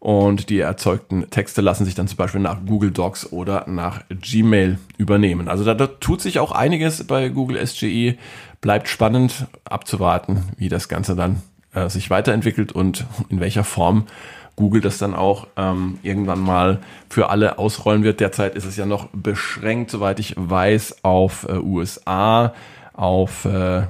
Und 0.00 0.48
die 0.48 0.60
erzeugten 0.60 1.28
Texte 1.30 1.60
lassen 1.60 1.84
sich 1.84 1.96
dann 1.96 2.06
zum 2.06 2.18
Beispiel 2.18 2.40
nach 2.40 2.58
Google 2.64 2.92
Docs 2.92 3.32
oder 3.32 3.64
nach 3.66 4.02
Gmail 4.08 4.78
übernehmen. 4.96 5.48
Also 5.48 5.64
da, 5.64 5.74
da 5.74 5.88
tut 5.88 6.20
sich 6.20 6.38
auch 6.38 6.52
einiges 6.52 7.04
bei 7.04 7.28
Google 7.28 7.64
SGE. 7.66 8.16
Bleibt 8.60 8.88
spannend 8.88 9.46
abzuwarten, 9.64 10.44
wie 10.56 10.68
das 10.68 10.88
Ganze 10.88 11.16
dann 11.16 11.42
äh, 11.74 11.88
sich 11.88 12.10
weiterentwickelt 12.10 12.72
und 12.72 13.06
in 13.28 13.40
welcher 13.40 13.64
Form 13.64 14.06
Google 14.54 14.80
das 14.80 14.98
dann 14.98 15.14
auch 15.14 15.46
ähm, 15.56 15.98
irgendwann 16.02 16.40
mal 16.40 16.80
für 17.08 17.30
alle 17.30 17.58
ausrollen 17.58 18.02
wird. 18.02 18.20
Derzeit 18.20 18.56
ist 18.56 18.64
es 18.64 18.76
ja 18.76 18.86
noch 18.86 19.08
beschränkt, 19.12 19.90
soweit 19.90 20.18
ich 20.18 20.34
weiß, 20.36 21.04
auf 21.04 21.46
äh, 21.48 21.58
USA, 21.58 22.54
auf 22.92 23.44
äh, 23.44 23.82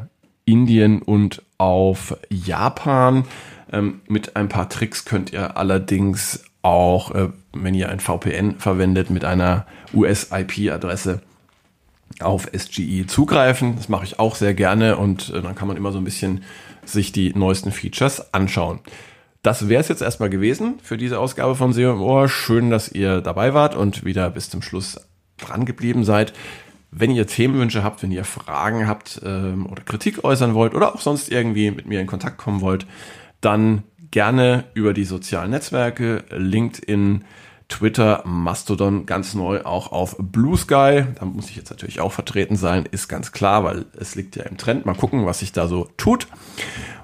Indien 0.49 1.03
und 1.03 1.43
auf 1.59 2.17
Japan. 2.31 3.25
Ähm, 3.71 4.01
mit 4.09 4.35
ein 4.35 4.49
paar 4.49 4.69
Tricks 4.69 5.05
könnt 5.05 5.33
ihr 5.33 5.57
allerdings 5.57 6.45
auch, 6.63 7.15
äh, 7.15 7.29
wenn 7.53 7.75
ihr 7.75 7.91
ein 7.91 8.01
VPN 8.01 8.57
verwendet, 8.59 9.11
mit 9.11 9.25
einer 9.25 9.67
US-IP-Adresse 9.95 11.21
auf 12.21 12.49
SGE 12.57 13.07
zugreifen. 13.07 13.77
Das 13.77 13.89
mache 13.89 14.05
ich 14.05 14.19
auch 14.19 14.35
sehr 14.35 14.55
gerne 14.55 14.97
und 14.97 15.31
äh, 15.31 15.43
dann 15.43 15.55
kann 15.55 15.69
man 15.69 15.77
immer 15.77 15.93
so 15.93 15.99
ein 15.99 16.05
bisschen 16.05 16.43
sich 16.85 17.13
die 17.13 17.35
neuesten 17.35 17.71
Features 17.71 18.33
anschauen. 18.33 18.81
Das 19.43 19.69
wäre 19.69 19.83
es 19.83 19.89
jetzt 19.89 20.03
erstmal 20.03 20.31
gewesen 20.31 20.79
für 20.83 20.97
diese 20.97 21.21
Ausgabe 21.21 21.55
von 21.55 21.73
SEO 21.73 21.93
im 21.93 22.01
Ohr. 22.01 22.29
Schön, 22.29 22.71
dass 22.71 22.91
ihr 22.91 23.21
dabei 23.21 23.55
wart 23.55 23.77
und 23.77 24.05
wieder 24.05 24.31
bis 24.31 24.49
zum 24.49 24.63
Schluss 24.63 24.99
dran 25.37 25.65
geblieben 25.65 26.05
seid. 26.05 26.33
Wenn 26.91 27.11
ihr 27.11 27.27
Themenwünsche 27.27 27.83
habt, 27.83 28.03
wenn 28.03 28.11
ihr 28.11 28.25
Fragen 28.25 28.87
habt 28.87 29.21
ähm, 29.25 29.67
oder 29.67 29.83
Kritik 29.83 30.25
äußern 30.25 30.55
wollt 30.55 30.75
oder 30.75 30.95
auch 30.95 31.01
sonst 31.01 31.31
irgendwie 31.31 31.71
mit 31.71 31.87
mir 31.87 32.01
in 32.01 32.07
Kontakt 32.07 32.39
kommen 32.39 32.61
wollt, 32.61 32.87
dann 33.41 33.85
gerne 34.11 34.65
über 34.75 34.95
die 34.95 35.05
sozialen 35.05 35.51
Netzwerke, 35.51 36.25
LinkedIn, 36.31 37.25
Twitter, 37.69 38.23
Mastodon, 38.25 39.05
ganz 39.05 39.35
neu 39.35 39.63
auch 39.63 39.93
auf 39.93 40.17
Blue 40.19 40.57
Sky. 40.57 41.05
Da 41.19 41.25
muss 41.25 41.51
ich 41.51 41.57
jetzt 41.57 41.71
natürlich 41.71 42.01
auch 42.01 42.13
vertreten 42.13 42.57
sein, 42.57 42.87
ist 42.91 43.09
ganz 43.09 43.31
klar, 43.33 43.63
weil 43.63 43.85
es 43.99 44.15
liegt 44.15 44.37
ja 44.37 44.45
im 44.45 44.57
Trend. 44.57 44.87
Mal 44.87 44.95
gucken, 44.95 45.27
was 45.27 45.41
sich 45.41 45.53
da 45.53 45.69
so 45.69 45.89
tut. 45.97 46.27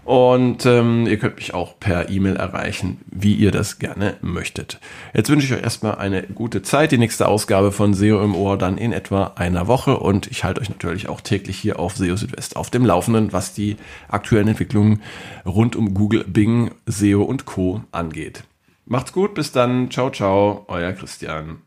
Und 0.05 0.67
ähm, 0.67 1.07
ihr 1.07 1.19
könnt 1.19 1.37
mich 1.37 1.55
auch 1.55 1.79
per 1.79 2.11
E-Mail 2.11 2.37
erreichen, 2.37 3.01
wie 3.11 3.35
ihr 3.35 3.51
das 3.51 3.79
gerne 3.79 4.17
möchtet. 4.21 4.79
Jetzt 5.15 5.31
wünsche 5.31 5.47
ich 5.47 5.53
euch 5.55 5.63
erstmal 5.63 5.97
eine 5.97 6.23
gute 6.23 6.63
Zeit. 6.63 6.93
Die 6.93 6.99
nächste 6.99 7.27
Ausgabe 7.27 7.73
von 7.73 7.95
SEO 7.95 8.23
im 8.23 8.35
Ohr 8.35 8.59
dann 8.59 8.77
in 8.77 8.93
etwa 8.93 9.33
einer 9.37 9.67
Woche. 9.67 9.99
Und 9.99 10.27
ich 10.27 10.45
halte 10.45 10.61
euch 10.61 10.69
natürlich 10.69 11.09
auch 11.09 11.21
täglich 11.21 11.59
hier 11.59 11.79
auf 11.79 11.97
SEO 11.97 12.17
Südwest 12.17 12.57
auf 12.57 12.71
dem 12.71 12.85
Laufenden, 12.85 13.33
was 13.33 13.55
die 13.55 13.77
aktuellen 14.09 14.49
Entwicklungen 14.49 15.03
rund 15.47 15.75
um 15.75 15.95
Google, 15.95 16.25
Bing, 16.25 16.71
SEO 16.87 17.23
und 17.23 17.47
Co. 17.47 17.83
angeht. 17.91 18.45
Macht's 18.87 19.13
gut, 19.13 19.35
bis 19.35 19.53
dann. 19.53 19.91
Ciao, 19.91 20.11
ciao, 20.11 20.65
euer 20.69 20.93
Christian. 20.93 21.63